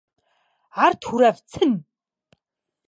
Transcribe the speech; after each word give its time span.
Это 0.87 0.93
был 0.93 0.99
Туровцын. 1.01 1.85